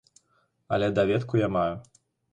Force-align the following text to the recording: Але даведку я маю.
Але 0.77 0.89
даведку 1.01 1.33
я 1.43 1.47
маю. 1.57 1.81